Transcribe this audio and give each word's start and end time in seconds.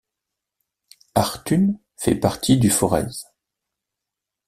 Arthun 1.13 1.75
fait 1.95 2.15
partie 2.15 2.57
du 2.57 2.71
Forez. 2.71 3.23